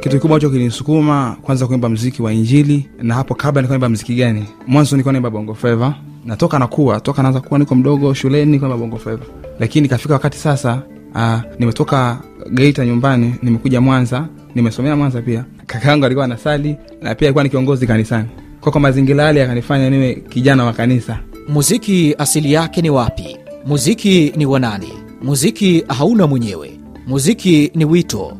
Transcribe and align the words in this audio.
kitu 0.00 0.16
kikubwa 0.16 0.40
cho 0.40 0.50
kilisukuma 0.50 1.36
kwanza 1.42 1.66
kuimba 1.66 1.88
mziki 1.88 2.22
wa 2.22 2.32
injili 2.32 2.88
na 3.02 3.14
hapo 3.14 3.34
kabla 3.34 3.62
nikuwa 3.62 3.78
naimba 3.78 3.88
mziki 3.88 4.14
gani? 4.14 4.44
Mwanzo 4.66 4.96
nikuwa 4.96 5.12
naimba 5.12 5.30
bongo 5.30 5.54
fleva 5.54 5.94
natoka 6.24 6.58
nakuwa 6.58 7.00
toka 7.00 7.22
naanza 7.22 7.40
kuwa 7.40 7.58
niko 7.58 7.74
mdogo 7.74 8.14
shuleni 8.14 8.58
naimba 8.58 8.76
bongo 8.76 8.96
fleva 8.96 9.24
lakini 9.60 9.86
ikafika 9.86 10.14
wakati 10.14 10.38
sasa 10.38 10.82
uh, 11.14 11.38
nimetoka 11.58 12.18
geita 12.54 12.86
nyumbani 12.86 13.34
nimekuja 13.42 13.80
mwanza 13.80 14.28
nimesomea 14.54 14.96
mwanza 14.96 15.22
pia. 15.22 15.44
Kaka 15.66 15.88
yangu 15.90 16.04
alikuwa 16.04 16.24
anasali 16.24 16.76
na 17.02 17.14
pia 17.14 17.28
alikuwa 17.28 17.44
ni 17.44 17.50
kiongozi 17.50 17.86
kanisani. 17.86 18.28
Kwa 18.60 18.72
kwa 18.72 18.80
mazingira 18.80 19.24
yale 19.24 19.40
yakanifanya 19.40 19.90
niwe 19.90 20.14
kijana 20.14 20.64
wa 20.64 20.72
kanisa. 20.72 21.18
Muziki 21.48 22.14
asili 22.18 22.52
yake 22.52 22.82
ni 22.82 22.90
wapi? 22.90 23.36
Muziki 23.66 24.32
ni 24.36 24.46
wanani? 24.46 24.88
Muziki 25.22 25.84
hauna 25.88 26.26
mwenyewe. 26.26 26.78
Muziki 27.06 27.70
ni 27.74 27.84
wito. 27.84 28.36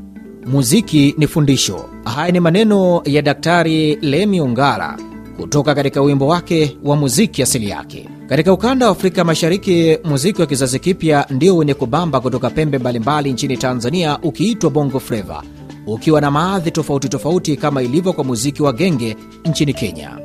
Muziki 0.46 1.14
ni 1.18 1.26
fundisho. 1.26 1.84
Haya 2.04 2.32
ni 2.32 2.40
maneno 2.40 3.02
ya 3.04 3.22
Daktari 3.22 3.96
Lemi 4.00 4.40
Ongala 4.40 4.98
kutoka 5.36 5.74
katika 5.74 6.00
wimbo 6.02 6.26
wake 6.26 6.76
wa 6.84 6.96
muziki 6.96 7.42
asili 7.42 7.68
yake. 7.68 8.08
Katika 8.28 8.52
ukanda 8.52 8.86
wa 8.86 8.92
Afrika 8.92 9.24
Mashariki, 9.24 9.98
muziki 10.04 10.40
wa 10.40 10.46
kizazi 10.46 10.78
kipya 10.78 11.26
ndio 11.30 11.56
wenye 11.56 11.74
kubamba 11.74 12.20
kutoka 12.20 12.50
pembe 12.50 12.78
mbalimbali 12.78 13.32
nchini 13.32 13.56
Tanzania, 13.56 14.18
ukiitwa 14.22 14.70
bongo 14.70 15.00
fleva, 15.00 15.42
ukiwa 15.86 16.20
na 16.20 16.30
maadhi 16.30 16.70
tofauti 16.70 17.08
tofauti 17.08 17.56
kama 17.56 17.82
ilivyo 17.82 18.12
kwa 18.12 18.24
muziki 18.24 18.62
wa 18.62 18.72
genge 18.72 19.16
nchini 19.44 19.74
Kenya. 19.74 20.18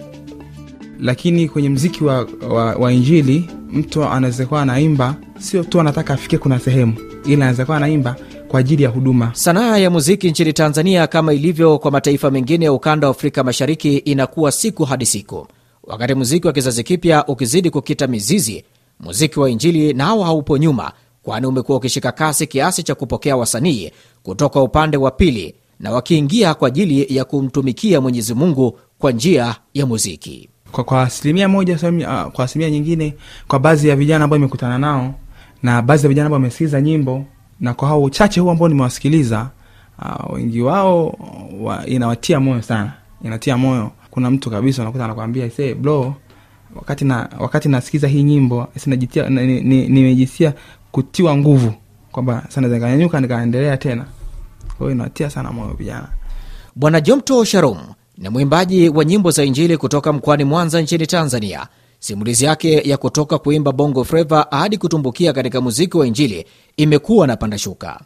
lakini 1.00 1.50
kwenye 1.50 1.70
mziki 1.70 2.04
wa, 2.04 2.28
wa, 2.50 2.76
wa 2.76 2.94
injili 2.94 3.50
mtu 3.72 4.04
anaweza 4.04 4.46
kuwa 4.46 4.62
anaimba 4.62 5.16
sio 5.40 5.64
tu 5.64 5.80
anataka 5.80 6.14
afike 6.14 6.38
kuna 6.38 6.60
sehemu 6.60 6.94
ila 7.26 7.36
anaweza 7.36 7.66
kuwa 7.66 7.78
anaimba 7.78 8.16
kwa 8.48 8.60
ajili 8.60 8.84
ya 8.84 8.90
huduma 8.90 9.32
Sanaa 9.34 9.78
ya 9.78 9.90
muziki 9.90 10.30
nchini 10.30 10.54
Tanzania, 10.54 11.08
kama 11.08 11.34
ilivyo 11.34 11.80
kwa 11.80 11.92
mataifa 11.92 12.32
mengine 12.32 12.66
ya 12.66 12.74
ukanda 12.74 13.08
wa 13.08 13.12
Afrika 13.12 13.44
Mashariki, 13.44 13.98
inakuwa 13.98 14.52
siku 14.52 14.86
hadi 14.86 15.06
siku. 15.06 15.48
Wakati 15.84 16.14
muziki 16.14 16.48
wa 16.48 16.54
kizazi 16.54 16.84
kipya 16.84 17.26
ukizidi 17.26 17.70
kukita 17.70 18.08
mizizi, 18.08 18.64
muziki 19.00 19.40
wa 19.40 19.50
Injili 19.50 19.94
nao 19.94 20.24
haupo 20.24 20.58
nyuma, 20.58 20.92
kwani 21.24 21.46
umekuwa 21.48 21.78
ukishika 21.78 22.12
kasi 22.12 22.48
kiasi 22.48 22.84
cha 22.84 22.96
kupokea 22.96 23.38
wasanii 23.38 23.92
kutoka 24.24 24.62
upande 24.62 24.98
wa 24.98 25.12
pili 25.12 25.56
na 25.80 25.92
wakiingia 25.92 26.54
kwa 26.54 26.68
ajili 26.68 27.16
ya 27.18 27.26
kumtumikia 27.26 28.02
Mwenyezi 28.02 28.34
Mungu 28.34 28.80
kwa 29.00 29.12
njia 29.12 29.56
ya 29.74 29.86
muziki. 29.86 30.50
Kwa, 30.72 30.84
kwa 30.84 31.02
asilimia 31.02 31.48
moja 31.48 31.78
ah, 32.08 32.26
kwa 32.26 32.46
asilimia 32.46 32.72
nyingine 32.72 33.14
kwa 33.48 33.60
baadhi 33.60 33.88
ya 33.88 33.96
vijana 33.96 34.24
ambao 34.24 34.38
imekutana 34.40 34.78
nao 34.78 35.14
na 35.64 35.82
baadhi 35.82 36.04
ya 36.04 36.10
vijana 36.10 36.26
ambao 36.26 36.36
wamesikiliza 36.38 36.82
nyimbo 36.82 37.26
na 37.60 37.74
kwa 37.74 37.88
hao 37.88 38.04
uchache 38.04 38.40
huu 38.40 38.50
ambao 38.52 38.68
nimewasikiliza 38.68 39.50
uh, 40.00 40.34
wengi 40.34 40.62
wao 40.62 41.18
wa, 41.62 41.86
inawatia 41.86 42.40
moyo 42.40 42.62
sana. 42.62 42.92
Inatia 43.26 43.58
moyo. 43.58 43.92
Kuna 44.12 44.32
mtu 44.32 44.50
kabisa 44.50 44.82
unakuta 44.82 45.06
anakwambia 45.06 45.50
say 45.50 45.74
bro 45.74 46.16
wakati 46.76 47.06
na 47.06 47.30
wakati 47.40 47.70
nasikiza 47.70 48.08
hii 48.08 48.24
nyimbo 48.24 48.68
sinajitia 48.78 49.30
ni- 49.30 49.62
ni- 49.62 49.88
nimejisia 49.88 50.54
kutiwa 50.92 51.38
nguvu 51.38 51.74
kwamba 52.12 52.44
nikanyanyuka 52.62 53.22
nikaendelea 53.22 53.78
tena. 53.78 54.06
Kwa 54.78 54.92
inawatia 54.92 55.30
sana 55.30 55.52
moyo 55.52 55.74
vijana. 55.74 56.08
Bwana 56.76 57.02
Jomto 57.02 57.44
Sharom 57.44 57.78
ni 58.18 58.30
mwimbaji 58.30 58.90
wa 58.90 59.06
nyimbo 59.06 59.32
za 59.32 59.44
Injili 59.44 59.78
kutoka 59.78 60.14
mkoani 60.14 60.44
Mwanza 60.44 60.82
nchini 60.82 61.08
Tanzania. 61.08 61.68
Simulizi 62.00 62.46
yake 62.46 62.90
ya 62.90 62.98
kutoka 62.98 63.38
kuimba 63.38 63.72
bongo 63.72 64.04
fleva 64.04 64.48
hadi 64.52 64.78
kutumbukia 64.78 65.34
katika 65.34 65.62
muziki 65.62 65.98
wa 65.98 66.08
Injili 66.08 66.46
imekuwa 66.78 67.28
na 67.28 67.38
pandashuka, 67.38 68.02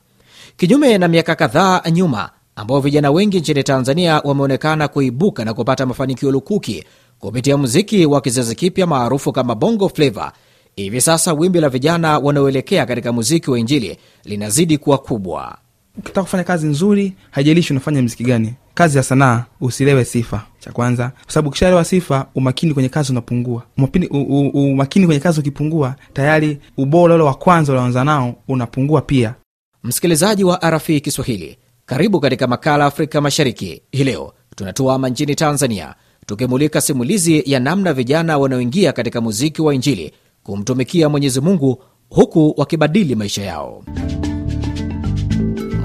kinyume 0.57 0.97
na 0.97 1.07
miaka 1.07 1.35
kadhaa 1.35 1.81
nyuma 1.91 2.29
ambao 2.55 2.79
vijana 2.79 3.11
wengi 3.11 3.39
nchini 3.39 3.63
Tanzania 3.63 4.19
wameonekana 4.23 4.87
kuibuka 4.87 5.45
na 5.45 5.53
kupata 5.53 5.85
mafanikio 5.85 6.31
lukuki 6.31 6.83
kupitia 7.19 7.57
muziki 7.57 8.05
wa 8.05 8.21
kizazi 8.21 8.55
kipya 8.55 8.87
maarufu 8.87 9.31
kama 9.31 9.55
bongo 9.55 9.89
fleva. 9.89 10.31
Hivi 10.75 11.01
sasa 11.01 11.33
wimbi 11.33 11.59
la 11.59 11.69
vijana 11.69 12.17
wanaoelekea 12.19 12.85
katika 12.85 13.11
muziki 13.13 13.51
wa 13.51 13.59
Injili 13.59 13.97
linazidi 14.23 14.77
kuwa 14.77 14.97
kubwa. 14.97 15.57
ukitaka 15.97 16.21
kufanya 16.23 16.43
kazi 16.43 16.67
nzuri 16.67 17.13
haijalishi 17.31 17.73
unafanya 17.73 18.01
mziki 18.01 18.23
gani 18.23 18.53
kazi 18.73 18.97
ya 18.97 19.03
sanaa 19.03 19.45
usilewe 19.61 20.05
sifa 20.05 20.41
cha 20.59 20.71
kwanza 20.71 21.11
kwa 21.23 21.33
sababu 21.33 21.49
ukishalewa 21.49 21.83
sifa 21.85 22.25
umakini 22.35 22.73
kwenye 22.73 22.89
kazi 22.89 23.11
unapungua 23.11 23.63
Umapini, 23.77 24.07
u, 24.07 24.21
u, 24.21 24.71
umakini 24.71 25.05
kwenye 25.05 25.19
kazi 25.21 25.39
ukipungua 25.39 25.95
tayari 26.13 26.57
ubora 26.77 27.15
ule 27.15 27.23
wa 27.23 27.33
kwanza 27.33 27.71
ulioanza 27.73 28.03
nao 28.03 28.35
unapungua 28.47 29.01
pia 29.01 29.35
Msikilizaji 29.83 30.43
wa 30.43 30.59
RFI 30.69 31.01
Kiswahili, 31.01 31.57
karibu 31.85 32.19
katika 32.19 32.47
makala 32.47 32.85
Afrika 32.85 33.21
Mashariki. 33.21 33.81
Hii 33.91 34.03
leo 34.03 34.33
tunatuama 34.55 35.09
nchini 35.09 35.35
Tanzania, 35.35 35.95
tukimulika 36.25 36.81
simulizi 36.81 37.43
ya 37.45 37.59
namna 37.59 37.93
vijana 37.93 38.37
wanaoingia 38.37 38.93
katika 38.93 39.21
muziki 39.21 39.61
wa 39.61 39.75
Injili 39.75 40.13
kumtumikia 40.43 41.09
Mwenyezi 41.09 41.41
Mungu 41.41 41.83
huku 42.09 42.53
wakibadili 42.57 43.15
maisha 43.15 43.41
yao. 43.43 43.83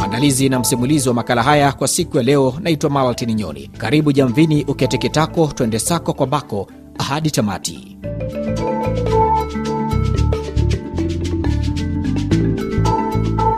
Mwandalizi 0.06 0.48
na 0.48 0.58
msimulizi 0.58 1.08
wa 1.08 1.14
makala 1.14 1.42
haya 1.42 1.72
kwa 1.72 1.88
siku 1.88 2.16
ya 2.16 2.22
leo 2.22 2.54
naitwa 2.60 2.90
Maltin 2.90 3.34
Nyoni. 3.34 3.68
Karibu 3.78 4.12
jamvini, 4.12 4.64
ukete 4.64 4.98
kitako, 4.98 5.46
twende 5.46 5.78
sako 5.78 6.12
kwa 6.12 6.26
bako 6.26 6.66
hadi 7.08 7.30
tamati. 7.30 7.96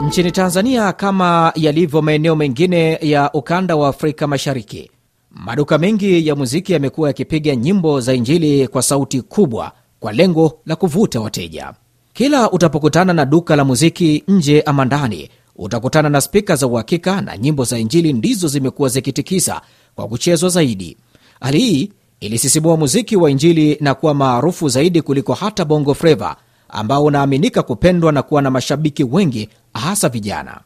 Nchini 0.07 0.31
Tanzania, 0.31 0.93
kama 0.93 1.51
yalivyo 1.55 2.01
maeneo 2.01 2.35
mengine 2.35 2.93
ya 3.01 3.31
ukanda 3.33 3.75
wa 3.75 3.89
Afrika 3.89 4.27
Mashariki, 4.27 4.91
maduka 5.31 5.77
mengi 5.77 6.27
ya 6.27 6.35
muziki 6.35 6.73
yamekuwa 6.73 7.07
yakipiga 7.09 7.55
nyimbo 7.55 7.99
za 8.01 8.13
Injili 8.13 8.67
kwa 8.67 8.81
sauti 8.81 9.21
kubwa 9.21 9.71
kwa 9.99 10.11
lengo 10.13 10.59
la 10.65 10.75
kuvuta 10.75 11.19
wateja. 11.19 11.73
Kila 12.13 12.51
utapokutana 12.51 13.13
na 13.13 13.25
duka 13.25 13.55
la 13.55 13.65
muziki 13.65 14.23
nje 14.27 14.61
ama 14.61 14.85
ndani, 14.85 15.29
utakutana 15.59 16.09
na 16.09 16.21
spika 16.21 16.55
za 16.55 16.67
uhakika 16.67 17.21
na 17.21 17.37
nyimbo 17.37 17.63
za 17.63 17.79
Injili 17.79 18.13
ndizo 18.13 18.47
zimekuwa 18.47 18.89
zikitikisa 18.89 19.61
kwa 19.95 20.07
kuchezwa 20.07 20.49
zaidi. 20.49 20.97
Hali 21.41 21.59
hii 21.59 21.91
ilisisimua 22.19 22.77
muziki 22.77 23.15
wa 23.17 23.31
Injili 23.31 23.77
na 23.81 23.93
kuwa 23.93 24.13
maarufu 24.13 24.69
zaidi 24.69 25.01
kuliko 25.01 25.33
hata 25.33 25.65
bongo 25.65 25.93
fleva 25.93 26.35
ambao 26.69 27.03
unaaminika 27.05 27.63
kupendwa 27.63 28.11
na 28.11 28.21
kuwa 28.23 28.41
na 28.41 28.51
mashabiki 28.51 29.03
wengi 29.03 29.49
hasa 29.73 30.09
vijana. 30.09 30.61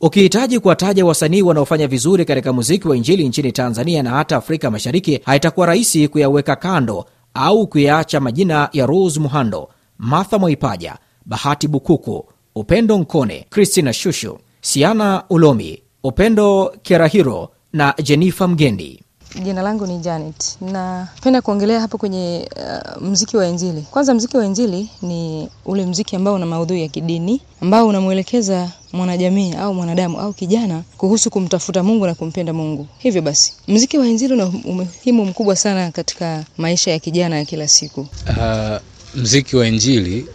Ukihitaji 0.00 0.60
kuwataja 0.60 1.04
wasanii 1.06 1.42
wanaofanya 1.42 1.86
vizuri 1.88 2.24
katika 2.24 2.52
muziki 2.52 2.88
wa 2.88 2.96
Injili 2.96 3.28
nchini 3.28 3.52
Tanzania 3.52 4.02
na 4.02 4.10
hata 4.10 4.36
Afrika 4.36 4.70
Mashariki, 4.70 5.20
haitakuwa 5.24 5.66
rahisi 5.66 6.08
kuyaweka 6.08 6.56
kando 6.56 7.04
au 7.34 7.66
kuyaacha 7.66 8.20
majina 8.20 8.68
ya 8.72 8.86
Rose 8.86 9.20
Muhando, 9.20 9.68
Martha 9.98 10.38
Mwaipaja, 10.38 10.96
Bahati 11.26 11.68
Bukuku, 11.68 12.26
Upendo 12.62 12.98
Nkone, 12.98 13.46
Christina 13.50 13.92
Shushu, 13.92 14.38
Siana 14.60 15.24
Ulomi, 15.30 15.82
Upendo 16.04 16.72
Kerahiro 16.82 17.50
na 17.72 17.94
Jenifa 18.02 18.48
Mgendi. 18.48 19.02
Jina 19.44 19.62
langu 19.62 19.86
ni 19.86 19.98
Janet. 19.98 20.56
Napenda 20.60 21.42
kuongelea 21.42 21.80
hapo 21.80 21.98
kwenye 21.98 22.48
uh, 22.56 23.02
mziki 23.02 23.36
wa 23.36 23.46
Injili. 23.48 23.82
Kwanza, 23.90 24.14
mziki 24.14 24.36
wa 24.36 24.44
Injili 24.44 24.88
ni 25.02 25.48
ule 25.66 25.86
mziki 25.86 26.16
ambao 26.16 26.34
una 26.34 26.46
maudhui 26.46 26.82
ya 26.82 26.88
kidini 26.88 27.40
ambao 27.60 27.86
unamwelekeza 27.88 28.70
mwanajamii 28.92 29.54
au 29.54 29.74
mwanadamu 29.74 30.20
au 30.20 30.32
kijana 30.32 30.82
kuhusu 30.96 31.30
kumtafuta 31.30 31.82
Mungu 31.82 32.06
na 32.06 32.14
kumpenda 32.14 32.52
Mungu. 32.52 32.86
Hivyo 32.98 33.22
basi, 33.22 33.52
mziki 33.68 33.98
wa 33.98 34.06
Injili 34.06 34.34
una 34.34 34.46
umuhimu 34.46 35.24
mkubwa 35.24 35.56
sana 35.56 35.90
katika 35.90 36.44
maisha 36.56 36.90
ya 36.90 36.98
kijana 36.98 37.36
ya 37.38 37.44
kila 37.44 37.68
siku. 37.68 38.00
Uh, 38.00 38.76
mziki 39.14 39.56
wa 39.56 39.66
Injili 39.68 40.26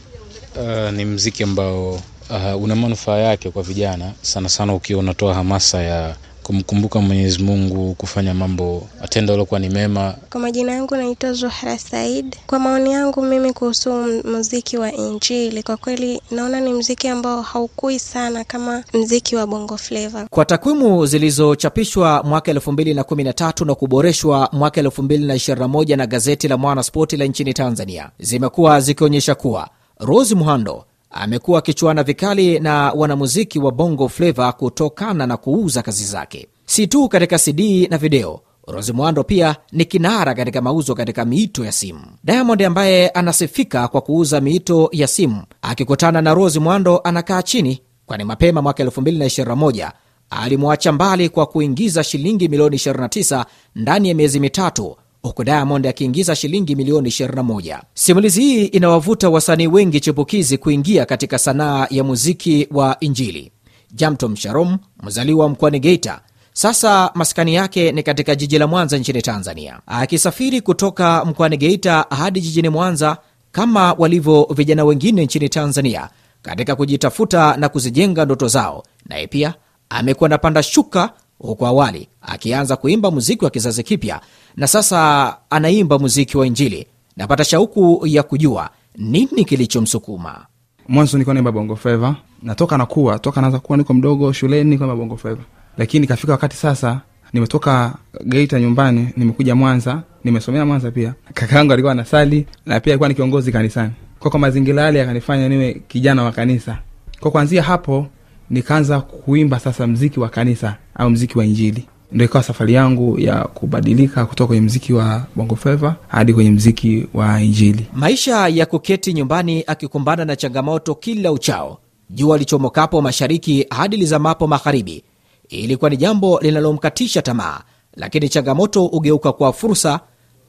uh, 0.61 0.91
ni 0.91 1.05
mziki 1.05 1.43
ambao 1.43 1.99
uh, 2.29 2.63
una 2.63 2.75
manufaa 2.75 3.17
yake 3.17 3.49
kwa 3.51 3.63
vijana, 3.63 4.11
sana 4.21 4.49
sana 4.49 4.73
ukiwa 4.75 4.99
unatoa 4.99 5.33
hamasa 5.33 5.81
ya 5.81 6.15
kumkumbuka 6.43 6.99
Mwenyezi 7.01 7.43
Mungu, 7.43 7.93
kufanya 7.95 8.33
mambo 8.33 8.87
atenda 9.01 9.31
yaliokuwa 9.33 9.59
ni 9.59 9.69
mema. 9.69 10.15
Kwa 10.29 10.41
majina 10.41 10.71
yangu 10.71 10.95
naitwa 10.95 11.33
Zuhra 11.33 11.77
Said. 11.79 12.35
Kwa 12.47 12.59
maoni 12.59 12.91
yangu 12.91 13.21
mimi 13.21 13.53
kuhusu 13.53 13.91
muziki 14.23 14.77
wa 14.77 14.91
Injili, 14.93 15.63
kwa 15.63 15.77
kweli 15.77 16.21
naona 16.31 16.59
ni 16.59 16.73
mziki 16.73 17.07
ambao 17.07 17.41
haukui 17.41 17.99
sana 17.99 18.43
kama 18.43 18.83
mziki 18.93 19.35
wa 19.35 19.47
Bongo 19.47 19.77
Flava. 19.77 20.27
Kwa 20.29 20.45
takwimu 20.45 21.05
zilizochapishwa 21.05 22.23
mwaka 22.23 22.53
2013 22.53 23.65
na 23.65 23.75
kuboreshwa 23.75 24.49
mwaka 24.51 24.81
2021 24.81 25.97
na 25.97 26.07
gazeti 26.07 26.47
la 26.47 26.57
Mwanaspoti 26.57 27.17
la 27.17 27.25
nchini 27.25 27.53
Tanzania, 27.53 28.09
zimekuwa 28.19 28.81
zikionyesha 28.81 29.35
kuwa 29.35 29.69
Rose 29.99 30.35
Muhando 30.35 30.85
amekuwa 31.13 31.59
akichuana 31.59 32.03
vikali 32.03 32.59
na 32.59 32.91
wanamuziki 32.91 33.59
wa 33.59 33.71
bongo 33.71 34.09
fleva 34.09 34.51
kutokana 34.51 35.27
na 35.27 35.37
kuuza 35.37 35.81
kazi 35.81 36.05
zake 36.05 36.47
si 36.65 36.87
tu 36.87 37.09
katika 37.09 37.39
CD 37.39 37.87
na 37.89 37.97
video, 37.97 38.39
Rose 38.67 38.93
Muhando 38.93 39.23
pia 39.23 39.55
ni 39.71 39.85
kinara 39.85 40.33
katika 40.35 40.61
mauzo 40.61 40.95
katika 40.95 41.25
miito 41.25 41.65
ya 41.65 41.71
simu. 41.71 41.99
Diamond 42.23 42.61
ambaye 42.63 43.09
anasifika 43.09 43.87
kwa 43.87 44.01
kuuza 44.01 44.41
miito 44.41 44.89
ya 44.91 45.07
simu, 45.07 45.43
akikutana 45.61 46.21
na 46.21 46.33
Rose 46.33 46.59
Muhando 46.59 46.97
anakaa 47.03 47.41
chini, 47.41 47.81
kwani 48.05 48.23
mapema 48.23 48.61
mwaka 48.61 48.83
2021 48.83 49.91
alimwacha 50.29 50.91
mbali 50.91 51.29
kwa 51.29 51.45
kuingiza 51.45 52.03
shilingi 52.03 52.47
milioni 52.47 52.75
29 52.77 53.45
ndani 53.75 54.09
ya 54.09 54.15
miezi 54.15 54.39
mitatu 54.39 54.95
huku 55.23 55.43
Diamond 55.43 55.87
akiingiza 55.87 56.35
shilingi 56.35 56.75
milioni 56.75 57.09
21. 57.09 57.79
Simulizi 57.93 58.41
hii 58.41 58.65
inawavuta 58.65 59.29
wasanii 59.29 59.67
wengi 59.67 59.99
chipukizi 59.99 60.57
kuingia 60.57 61.05
katika 61.05 61.39
sanaa 61.39 61.87
ya 61.89 62.03
muziki 62.03 62.67
wa 62.71 62.97
Injili. 62.99 63.51
Jamtom 63.91 64.35
Sharom, 64.35 64.77
mzaliwa 65.03 65.49
mkoani 65.49 65.79
Geita, 65.79 66.21
sasa 66.53 67.11
maskani 67.15 67.55
yake 67.55 67.91
ni 67.91 68.03
katika 68.03 68.35
jiji 68.35 68.57
la 68.57 68.67
Mwanza 68.67 68.97
nchini 68.97 69.21
Tanzania, 69.21 69.79
akisafiri 69.87 70.61
kutoka 70.61 71.25
mkoani 71.25 71.57
Geita 71.57 72.05
hadi 72.09 72.41
jijini 72.41 72.69
Mwanza 72.69 73.17
kama 73.51 73.93
walivyo 73.93 74.47
vijana 74.55 74.85
wengine 74.85 75.25
nchini 75.25 75.49
Tanzania 75.49 76.09
katika 76.41 76.75
kujitafuta 76.75 77.57
na 77.57 77.69
kuzijenga 77.69 78.25
ndoto 78.25 78.47
zao. 78.47 78.83
Naye 79.05 79.27
pia 79.27 79.53
amekuwa 79.89 80.27
anapanda 80.27 80.63
shuka 80.63 81.09
huko 81.39 81.67
awali 81.67 82.07
akianza 82.21 82.75
kuimba 82.75 83.11
muziki 83.11 83.45
wa 83.45 83.51
kizazi 83.51 83.83
kipya 83.83 84.21
na 84.55 84.67
sasa 84.67 85.37
anaimba 85.49 85.99
muziki 85.99 86.37
wa 86.37 86.47
Injili. 86.47 86.87
Napata 87.17 87.43
shauku 87.43 88.01
ya 88.05 88.23
kujua 88.23 88.69
nini 88.97 89.45
kilichomsukuma. 89.45 90.45
mwanzo 90.87 91.17
nilikuwa 91.17 91.33
naimba 91.33 91.51
bongo 91.51 91.75
flava 91.75 92.15
natoka 92.41 92.77
nakuwa 92.77 93.19
toka 93.19 93.41
naanza 93.41 93.59
kuwa 93.59 93.77
niko 93.77 93.93
mdogo 93.93 94.33
shuleni 94.33 94.69
niko 94.69 94.85
naimba 94.85 94.99
bongo 95.01 95.17
flava 95.17 95.41
lakini 95.77 96.07
kafika 96.07 96.31
wakati 96.31 96.55
sasa 96.55 97.01
nimetoka 97.33 97.95
geita 98.25 98.59
nyumbani 98.59 99.09
nimekuja 99.17 99.55
mwanza 99.55 100.03
nimesomea 100.23 100.65
mwanza 100.65 100.91
pia. 100.91 101.13
Kaka 101.33 101.55
yangu 101.57 101.73
alikuwa 101.73 101.91
anasali 101.91 102.47
na 102.65 102.79
pia 102.79 102.93
alikuwa 102.93 103.09
ni 103.09 103.15
kiongozi 103.15 103.51
kanisani. 103.51 103.91
Kwa 104.19 104.31
kwa 104.31 104.39
mazingira 104.39 104.81
yale 104.83 104.99
yakanifanya 104.99 105.49
niwe 105.49 105.73
kijana 105.87 106.23
wa 106.23 106.31
kanisa. 106.31 106.77
Kwa 107.19 107.31
kuanzia 107.31 107.63
hapo 107.63 108.07
nikaanza 108.53 109.01
kuimba 109.01 109.59
sasa 109.59 109.87
mziki 109.87 110.19
wa 110.19 110.29
kanisa 110.29 110.75
au 110.95 111.09
mziki 111.09 111.37
wa 111.37 111.45
injili 111.45 111.85
ndo 112.11 112.25
ikawa 112.25 112.43
safari 112.43 112.73
yangu 112.73 113.19
ya 113.19 113.35
kubadilika 113.43 114.25
kutoka 114.25 114.47
kwenye 114.47 114.61
mziki 114.61 114.93
wa 114.93 115.23
bongo 115.35 115.55
flava 115.55 115.95
hadi 116.07 116.33
kwenye 116.33 116.51
mziki 116.51 117.07
wa 117.13 117.41
injili 117.41 117.85
Maisha 117.93 118.47
ya 118.47 118.65
kuketi 118.65 119.13
nyumbani 119.13 119.63
akikumbana 119.67 120.25
na 120.25 120.35
changamoto 120.35 120.95
kila 120.95 121.31
uchao, 121.31 121.77
jua 122.09 122.37
lichomokapo 122.37 123.01
mashariki 123.01 123.65
hadi 123.69 123.97
lizamapo 123.97 124.47
magharibi, 124.47 125.03
ilikuwa 125.49 125.89
ni 125.89 125.97
jambo 125.97 126.39
linalomkatisha 126.39 127.21
tamaa, 127.21 127.61
lakini 127.95 128.29
changamoto 128.29 128.81
hugeuka 128.83 129.31
kwa 129.31 129.53
fursa. 129.53 129.99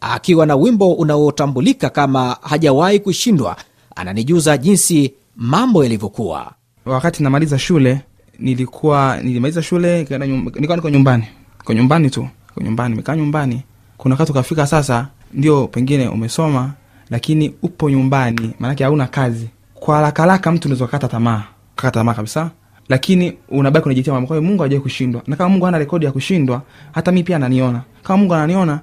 Akiwa 0.01 0.47
na 0.47 0.57
wimbo 0.57 0.93
unaotambulika 0.93 1.91
kama 1.91 2.37
hajawahi 2.43 3.01
kushindwa, 3.01 3.57
ananijuza 3.97 4.59
jinsi 4.59 5.15
mambo 5.37 5.83
yalivyokuwa. 5.85 6.53
Wakati 6.85 7.23
namaliza 7.23 7.59
shule 7.59 8.01
nilikuwa 8.39 9.17
nilimaliza 9.23 9.63
shule 9.63 9.99
nikaenda 9.99 10.27
nyum- 10.27 10.51
nilikuwa 10.55 10.77
niko 10.77 10.91
nyumbani. 10.91 11.25
Ko 11.65 11.73
nyumbani 11.73 12.11
tu 12.11 12.29
ko 12.55 12.61
nyumbani 12.65 12.91
nimekaa 12.91 13.17
nyumbani. 13.17 13.63
Kuna 13.97 14.15
wakati 14.15 14.31
ukafika 14.33 14.67
sasa 14.67 15.09
ndio 15.35 15.67
pengine 15.69 16.09
umesoma 16.09 16.73
lakini 17.11 17.55
upo 17.63 17.91
nyumbani 17.91 18.51
maanake 18.59 18.85
hauna 18.85 19.07
kazi. 19.07 19.49
Kwa 19.75 19.97
haraka 19.97 20.23
haraka 20.23 20.53
mtu 20.53 20.69
unaweza 20.69 20.85
kukata 20.87 21.09
tamaa 21.09 21.43
kukata 21.77 21.91
tamaa 21.91 22.15
kabisa. 22.15 22.51
Lakini 22.89 23.33
unabaki 23.49 23.85
unajitia 23.87 24.13
mambo 24.13 24.27
kwa 24.29 24.41
mungu 24.41 24.63
hajawai 24.63 24.83
kushindwa. 24.83 25.23
Na 25.27 25.37
kama 25.37 25.49
mungu 25.49 25.65
hana 25.65 25.79
rekodi 25.79 26.07
ya 26.07 26.13
kushindwa 26.13 26.63
hata 26.93 27.13
mi 27.13 27.23
pia 27.23 27.37
ananiona. 27.37 27.81
Kama 28.03 28.17
mungu 28.17 28.35
ananiona 28.35 28.81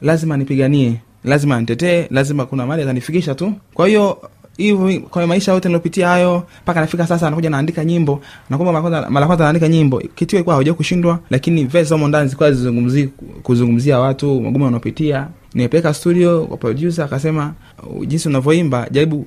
lazima 0.00 0.36
nipiganie 0.36 1.00
lazima 1.24 1.60
nitetee 1.60 2.06
lazima 2.10 2.46
kuna 2.46 2.66
mali 2.66 2.82
atanifikisha 2.82 3.34
tu. 3.34 3.52
Kwa 3.74 3.88
hiyo 3.88 4.30
hivyo 4.56 5.00
kwa 5.00 5.26
maisha 5.26 5.52
yote 5.52 5.68
nilopitia 5.68 6.08
hayo 6.08 6.42
mpaka 6.62 6.80
nafika 6.80 7.06
sasa 7.06 7.26
anakuja 7.26 7.50
naandika 7.50 7.84
nyimbo 7.84 8.20
nakumba 8.50 8.72
mara 9.10 9.26
kwanza 9.26 9.44
naandika 9.44 9.68
nyimbo 9.68 10.00
kitu 10.14 10.36
ilikuwa 10.36 10.54
hauja 10.54 10.74
kushindwa 10.74 11.18
lakini 11.30 11.64
verse 11.64 11.94
humo 11.94 12.08
ndani 12.08 12.28
zilikuwa 12.28 12.52
zizungumzi 12.52 13.06
kuzungumzia 13.42 13.98
watu 13.98 14.40
magumu 14.40 14.64
wanaopitia. 14.64 15.28
Nimepeleka 15.54 15.94
studio 15.94 16.44
kwa 16.46 16.56
producer 16.56 17.04
akasema 17.04 17.54
"Uh, 17.96 18.06
jinsi 18.06 18.28
unavyoimba 18.28 18.88
jaribu 18.90 19.26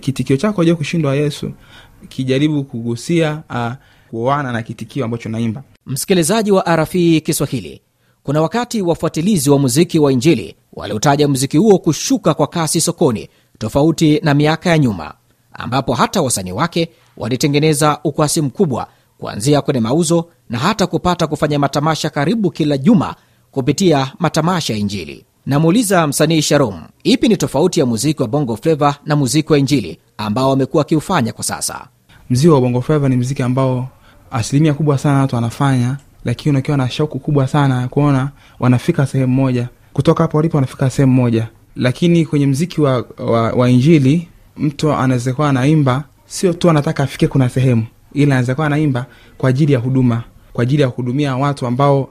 kitikio 0.00 0.36
chako 0.36 0.56
hauja 0.56 0.74
kushindwa 0.76 1.14
yesu. 1.16 1.50
Kijaribu 2.08 2.64
kugusia 2.64 3.42
uh, 3.50 3.72
kuoana 4.10 4.52
na 4.52 4.62
kitikio 4.62 5.04
ambacho 5.04 5.28
naimba 5.28 5.62
Msikilizaji 5.86 6.50
wa 6.52 6.76
RFI 6.76 7.20
Kiswahili, 7.20 7.80
kuna 8.22 8.42
wakati 8.42 8.82
wafuatilizi 8.82 9.50
wa 9.50 9.58
muziki 9.58 9.98
wa 9.98 10.12
Injili 10.12 10.54
waliotaja 10.72 11.28
muziki 11.28 11.56
huo 11.58 11.78
kushuka 11.78 12.34
kwa 12.34 12.46
kasi 12.46 12.80
sokoni, 12.80 13.28
tofauti 13.58 14.20
na 14.22 14.34
miaka 14.34 14.70
ya 14.70 14.78
nyuma, 14.78 15.14
ambapo 15.52 15.94
hata 15.94 16.22
wasanii 16.22 16.52
wake 16.52 16.88
walitengeneza 17.16 17.98
ukwasi 18.04 18.40
mkubwa, 18.40 18.86
kuanzia 19.18 19.60
kwenye 19.62 19.80
mauzo 19.80 20.28
na 20.50 20.58
hata 20.58 20.86
kupata 20.86 21.26
kufanya 21.26 21.58
matamasha 21.58 22.10
karibu 22.10 22.50
kila 22.50 22.78
juma 22.78 23.14
kupitia 23.50 24.12
matamasha 24.18 24.72
ya 24.72 24.78
Injili. 24.78 25.24
Namuuliza 25.46 26.06
msanii 26.06 26.42
Sharom, 26.42 26.82
ipi 27.04 27.28
ni 27.28 27.36
tofauti 27.36 27.80
ya 27.80 27.86
muziki 27.86 28.22
wa 28.22 28.28
bongo 28.28 28.56
fleva 28.56 28.94
na 29.06 29.16
muziki 29.16 29.52
wa 29.52 29.58
Injili 29.58 29.98
ambao 30.18 30.52
amekuwa 30.52 30.80
akiufanya 30.80 31.32
kwa 31.32 31.44
sasa? 31.44 31.86
mziki 32.30 32.48
wa 32.48 32.60
bongo 32.60 32.80
Fleva 32.80 33.08
ni 33.08 33.16
mziki 33.16 33.42
ambao 33.42 33.88
asilimia 34.30 34.74
kubwa 34.74 34.98
sana 34.98 35.20
watu 35.20 35.34
wanafanya 35.34 35.96
lakini 36.24 36.50
unakiwa 36.50 36.76
na 36.76 36.90
shauku 36.90 37.18
kubwa 37.18 37.48
sana 37.48 37.88
kuona 37.88 38.30
wanafika 38.60 39.06
sehemu 39.06 39.34
moja 39.34 39.68
kutoka 39.92 40.22
hapo 40.24 40.36
walipo 40.36 40.56
wanafika 40.56 40.90
sehemu 40.90 41.12
moja 41.12 41.48
lakini 41.76 42.26
kwenye 42.26 42.46
mziki 42.46 42.80
wa, 42.80 43.04
wa, 43.18 43.52
wa 43.52 43.70
injili 43.70 44.28
mtu 44.56 44.92
anaweza 44.92 45.32
kuwa 45.34 45.48
anaimba 45.48 46.04
sio 46.26 46.52
tu 46.52 46.70
anataka 46.70 47.02
afike 47.02 47.28
kuna 47.28 47.48
sehemu 47.48 47.86
ila 48.14 48.34
anaweza 48.34 48.54
kuwa 48.54 48.66
anaimba 48.66 49.06
kwa 49.38 49.50
ajili 49.50 49.72
ya 49.72 49.78
huduma 49.78 50.22
kwa 50.52 50.62
ajili 50.62 50.82
ya 50.82 50.90
kuhudumia 50.90 51.36
watu 51.36 51.66
ambao 51.66 52.08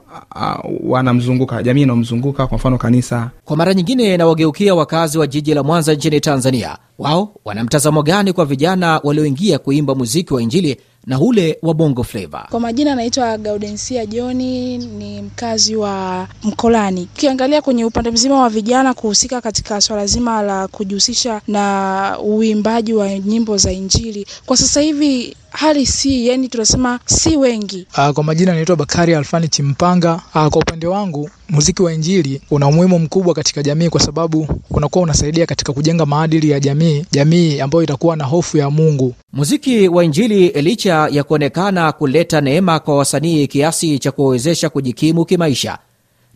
wanamzunguka 0.82 1.62
jamii 1.62 1.82
inaomzunguka 1.82 2.46
kwa 2.46 2.58
mfano 2.58 2.78
kanisa 2.78 3.30
Kwa 3.44 3.56
mara 3.56 3.74
nyingine 3.74 4.16
nawageukia 4.16 4.74
wakazi 4.74 5.18
wa 5.18 5.26
jiji 5.26 5.54
la 5.54 5.62
Mwanza 5.62 5.94
nchini 5.94 6.20
Tanzania. 6.20 6.78
Wao 6.98 7.34
wana 7.44 7.64
mtazamo 7.64 8.02
gani 8.02 8.32
kwa 8.32 8.44
vijana 8.44 9.00
walioingia 9.04 9.58
kuimba 9.58 9.94
muziki 9.94 10.34
wa 10.34 10.42
Injili 10.42 10.80
na 11.06 11.20
ule 11.20 11.58
wa 11.62 11.74
bongo 11.74 12.02
fleva? 12.04 12.46
Kwa 12.50 12.60
majina 12.60 12.92
anaitwa 12.92 13.38
Gaudensia 13.38 14.06
Joni, 14.06 14.78
ni 14.78 15.22
mkazi 15.22 15.76
wa 15.76 16.28
Mkolani. 16.42 17.08
Ukiangalia 17.16 17.62
kwenye 17.62 17.84
upande 17.84 18.10
mzima 18.10 18.40
wa 18.42 18.48
vijana 18.48 18.94
kuhusika 18.94 19.40
katika 19.40 19.80
swala 19.80 20.06
zima 20.06 20.42
la 20.42 20.68
kujihusisha 20.68 21.40
na 21.48 22.16
uimbaji 22.22 22.92
wa 22.94 23.18
nyimbo 23.18 23.56
za 23.56 23.72
Injili, 23.72 24.26
kwa 24.46 24.56
sasa 24.56 24.80
hivi 24.80 25.36
hali 25.56 25.86
si 25.86 26.26
yani, 26.28 26.48
tunasema 26.48 27.00
si 27.06 27.36
wengi. 27.36 27.86
Aa, 27.96 28.12
kwa 28.12 28.24
majina 28.24 28.52
naitwa 28.54 28.76
Bakari 28.76 29.14
Alfani 29.14 29.48
Chimpanga. 29.48 30.20
Aa, 30.34 30.50
kwa 30.50 30.60
upande 30.62 30.86
wangu 30.86 31.30
muziki 31.48 31.82
wa 31.82 31.92
injili 31.92 32.40
una 32.50 32.66
umuhimu 32.66 32.98
mkubwa 32.98 33.34
katika 33.34 33.62
jamii 33.62 33.88
kwa 33.88 34.00
sababu 34.00 34.48
unakuwa 34.70 35.02
unasaidia 35.04 35.46
katika 35.46 35.72
kujenga 35.72 36.06
maadili 36.06 36.50
ya 36.50 36.60
jamii, 36.60 37.04
jamii 37.12 37.60
ambayo 37.60 37.84
itakuwa 37.84 38.16
na 38.16 38.24
hofu 38.24 38.56
ya 38.58 38.70
Mungu. 38.70 39.14
Muziki 39.32 39.88
wa 39.88 40.04
Injili 40.04 40.48
licha 40.48 41.08
ya 41.12 41.24
kuonekana 41.24 41.92
kuleta 41.92 42.40
neema 42.40 42.78
kwa 42.80 42.96
wasanii 42.96 43.46
kiasi 43.46 43.98
cha 43.98 44.12
kuwawezesha 44.12 44.68
kujikimu 44.68 45.24
kimaisha 45.24 45.78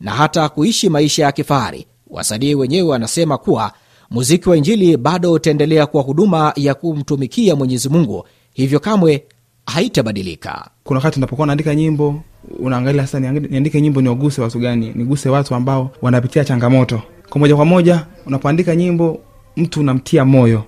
na 0.00 0.10
hata 0.10 0.48
kuishi 0.48 0.88
maisha 0.88 1.22
ya 1.24 1.32
kifahari, 1.32 1.86
wasanii 2.10 2.54
wenyewe 2.54 2.88
wanasema 2.88 3.38
kuwa 3.38 3.72
muziki 4.10 4.48
wa 4.48 4.56
Injili 4.56 4.96
bado 4.96 5.32
utaendelea 5.32 5.86
kuwa 5.86 6.02
huduma 6.02 6.52
ya 6.56 6.74
kumtumikia 6.74 7.56
Mwenyezi 7.56 7.88
Mungu, 7.88 8.24
hivyo 8.60 8.80
kamwe 8.80 9.24
haitabadilika. 9.66 10.70
kuna 10.84 10.98
wakati 10.98 11.18
unapokuwa 11.18 11.44
unaandika 11.44 11.74
nyimbo 11.74 12.22
unaangalia 12.58 13.06
sasa 13.06 13.20
niandike 13.20 13.80
nyimbo 13.80 14.00
niwaguse 14.02 14.42
watu 14.42 14.58
gani 14.58 14.92
niguse 14.94 15.28
watu 15.28 15.54
ambao 15.54 15.90
wanapitia 16.02 16.44
changamoto 16.44 17.02
kwa 17.28 17.38
moja 17.40 17.56
kwa 17.56 17.64
moja 17.64 18.06
unapoandika 18.26 18.76
nyimbo 18.76 19.20
mtu 19.56 19.80
unamtia 19.80 20.24
moyo 20.24 20.64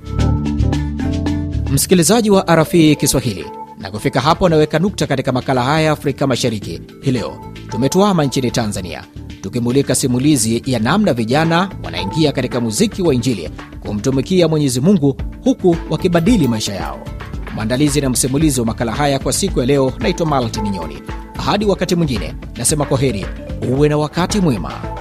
Msikilizaji 1.72 2.30
wa 2.30 2.56
RFI 2.56 2.96
Kiswahili, 2.96 3.44
na 3.78 3.90
kufika 3.90 4.20
hapo 4.20 4.48
naweka 4.48 4.78
nukta 4.78 5.06
katika 5.06 5.32
makala 5.32 5.62
haya 5.62 5.80
ya 5.86 5.92
Afrika 5.92 6.26
Mashariki. 6.26 6.80
Hii 7.02 7.10
leo 7.10 7.38
tumetuama 7.68 8.24
nchini 8.24 8.50
Tanzania 8.50 9.04
tukimulika 9.40 9.94
simulizi 9.94 10.62
ya 10.66 10.78
namna 10.78 11.12
vijana 11.14 11.70
wanaingia 11.84 12.32
katika 12.32 12.60
muziki 12.60 13.02
wa 13.02 13.14
Injili 13.14 13.50
kumtumikia 13.80 14.48
Mwenyezi 14.48 14.80
Mungu 14.80 15.16
huku 15.44 15.76
wakibadili 15.90 16.48
maisha 16.48 16.74
yao. 16.74 17.11
Mwandalizi 17.54 18.00
na 18.00 18.10
msimulizi 18.10 18.60
wa 18.60 18.66
makala 18.66 18.92
haya 18.92 19.18
kwa 19.18 19.32
siku 19.32 19.60
ya 19.60 19.66
leo 19.66 19.92
naitwa 19.98 20.26
Maltin 20.26 20.70
Nyoni. 20.70 21.02
Hadi 21.46 21.64
wakati 21.64 21.94
mwingine, 21.94 22.34
nasema 22.56 22.84
kwa 22.84 22.98
heri, 22.98 23.26
uwe 23.70 23.88
na 23.88 23.98
wakati 23.98 24.40
mwema. 24.40 24.91